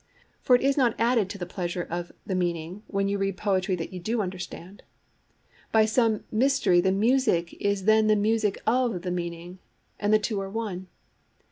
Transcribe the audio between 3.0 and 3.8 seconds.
you read poetry